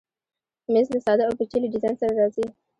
مېز 0.71 0.87
له 0.93 0.99
ساده 1.05 1.23
او 1.27 1.37
پیچلي 1.39 1.67
ډیزاین 1.73 1.95
سره 2.01 2.13
راځي. 2.19 2.45